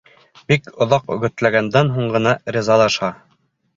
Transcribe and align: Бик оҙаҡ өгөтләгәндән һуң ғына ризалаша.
Бик 0.51 0.69
оҙаҡ 0.85 1.05
өгөтләгәндән 1.15 1.93
һуң 1.99 2.11
ғына 2.17 2.33
ризалаша. 2.57 3.13